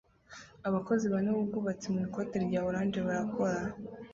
abakozi 0.67 1.05
bane 1.13 1.29
b'ubwubatsi 1.35 1.87
mu 1.93 1.99
ikoti 2.05 2.35
rya 2.45 2.59
orange 2.69 2.99
barakora 3.07 3.61